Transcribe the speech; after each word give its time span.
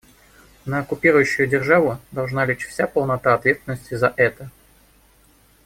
На 0.65 0.79
оккупирующую 0.79 1.47
державу 1.47 1.99
должна 2.11 2.43
лечь 2.43 2.65
вся 2.65 2.87
полнота 2.87 3.35
ответственности 3.35 3.93
за 3.93 4.11
это. 4.17 4.49